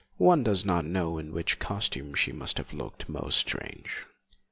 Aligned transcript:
One 0.17 0.41
does 0.43 0.65
not 0.65 0.83
know 0.83 1.19
in 1.19 1.31
which 1.31 1.59
costume 1.59 2.15
she 2.15 2.31
must 2.31 2.57
have 2.57 2.73
looked 2.73 3.07
most 3.07 3.37
strange. 3.37 4.07